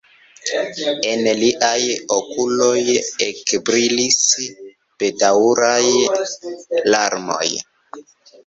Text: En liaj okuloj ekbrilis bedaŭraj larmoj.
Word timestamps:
En 1.09 1.19
liaj 1.41 1.81
okuloj 2.15 2.81
ekbrilis 3.27 4.17
bedaŭraj 5.05 5.81
larmoj. 6.97 7.47